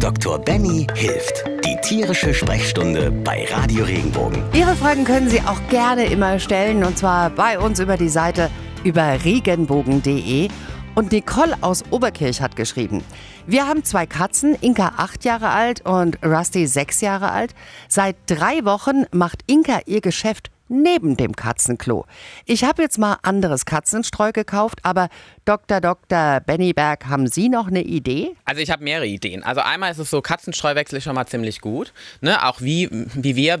[0.00, 0.38] Dr.
[0.38, 1.44] Benny hilft.
[1.64, 4.44] Die tierische Sprechstunde bei Radio Regenbogen.
[4.52, 8.48] Ihre Fragen können Sie auch gerne immer stellen und zwar bei uns über die Seite
[8.84, 10.50] über regenbogen.de.
[10.94, 13.02] Und Nicole aus Oberkirch hat geschrieben,
[13.46, 17.54] wir haben zwei Katzen, Inka acht Jahre alt und Rusty sechs Jahre alt.
[17.88, 22.06] Seit drei Wochen macht Inka ihr Geschäft neben dem Katzenklo.
[22.44, 25.08] Ich habe jetzt mal anderes Katzenstreu gekauft, aber
[25.44, 25.80] Dr.
[25.80, 26.40] Dr.
[26.40, 28.36] Benny Berg, haben Sie noch eine Idee?
[28.44, 29.42] Also ich habe mehrere Ideen.
[29.42, 31.92] Also einmal ist es so, Katzenstreuwechsel ist schon mal ziemlich gut.
[32.20, 32.44] Ne?
[32.46, 33.58] Auch wie, wie wir,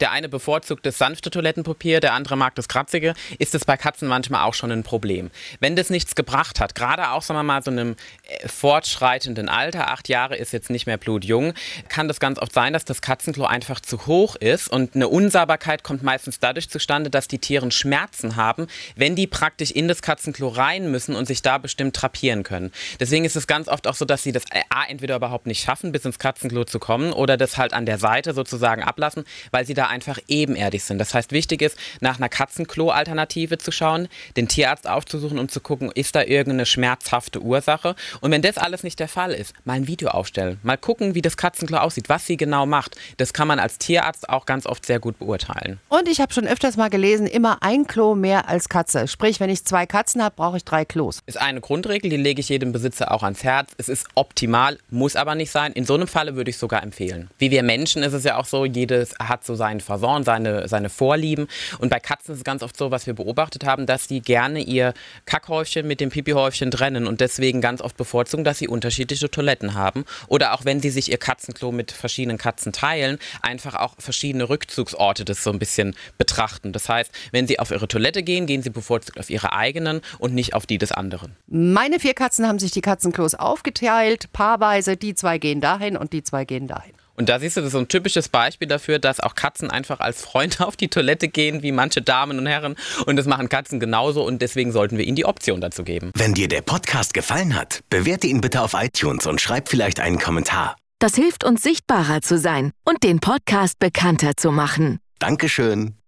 [0.00, 4.06] der eine bevorzugt das sanfte Toilettenpapier, der andere mag das kratzige, ist es bei Katzen
[4.06, 5.30] manchmal auch schon ein Problem.
[5.60, 7.96] Wenn das nichts gebracht hat, gerade auch, sagen wir mal, so einem
[8.28, 11.54] äh, fortschreitenden Alter, acht Jahre ist jetzt nicht mehr blutjung,
[11.88, 15.82] kann das ganz oft sein, dass das Katzenklo einfach zu hoch ist und eine Unsauberkeit
[15.82, 20.48] kommt meistens dadurch zustande, dass die Tiere Schmerzen haben, wenn die praktisch in das Katzenklo
[20.48, 22.72] rein müssen und sich da bestimmt trapieren können.
[22.98, 25.92] Deswegen ist es ganz oft auch so, dass sie das A entweder überhaupt nicht schaffen,
[25.92, 29.74] bis ins Katzenklo zu kommen oder das halt an der Seite sozusagen ablassen, weil sie
[29.74, 30.98] da einfach ebenerdig sind.
[30.98, 35.90] Das heißt, wichtig ist, nach einer Katzenklo-Alternative zu schauen, den Tierarzt aufzusuchen, um zu gucken,
[35.94, 37.94] ist da irgendeine schmerzhafte Ursache.
[38.20, 41.22] Und wenn das alles nicht der Fall ist, mal ein Video aufstellen, mal gucken, wie
[41.22, 42.96] das Katzenklo aussieht, was sie genau macht.
[43.18, 45.80] Das kann man als Tierarzt auch ganz oft sehr gut beurteilen.
[45.88, 49.08] Und ich habe schon öfters mal gelesen, immer ein Klo mehr als Katze.
[49.08, 51.20] Sprich, wenn ich zwei Katzen habe, brauche ich drei Klos.
[51.26, 53.72] Ist eine Grundregel, die lege ich jedem Besitzer auch ans Herz.
[53.78, 55.72] Es ist optimal, muss aber nicht sein.
[55.72, 57.30] In so einem Falle würde ich sogar empfehlen.
[57.38, 60.90] Wie wir Menschen ist es ja auch so, jedes hat so seinen Fasson, seine, seine
[60.90, 61.48] Vorlieben.
[61.78, 64.60] Und bei Katzen ist es ganz oft so, was wir beobachtet haben, dass sie gerne
[64.60, 64.94] ihr
[65.24, 70.04] Kackhäufchen mit dem Pipihäufchen trennen und deswegen ganz oft bevorzugen, dass sie unterschiedliche Toiletten haben.
[70.28, 75.24] Oder auch wenn sie sich ihr Katzenklo mit verschiedenen Katzen teilen, einfach auch verschiedene Rückzugsorte
[75.24, 75.94] das so ein bisschen
[76.30, 76.72] betrachten.
[76.72, 80.34] Das heißt, wenn sie auf ihre Toilette gehen, gehen sie bevorzugt auf ihre eigenen und
[80.34, 81.36] nicht auf die des anderen.
[81.46, 84.96] Meine vier Katzen haben sich die Katzenklos aufgeteilt, paarweise.
[84.96, 86.92] Die zwei gehen dahin und die zwei gehen dahin.
[87.16, 90.00] Und da siehst du, das ist so ein typisches Beispiel dafür, dass auch Katzen einfach
[90.00, 92.76] als Freunde auf die Toilette gehen, wie manche Damen und Herren.
[93.04, 96.12] Und das machen Katzen genauso und deswegen sollten wir ihnen die Option dazu geben.
[96.14, 100.18] Wenn dir der Podcast gefallen hat, bewerte ihn bitte auf iTunes und schreib vielleicht einen
[100.18, 100.76] Kommentar.
[100.98, 104.98] Das hilft uns sichtbarer zu sein und den Podcast bekannter zu machen.
[105.18, 105.99] Dankeschön.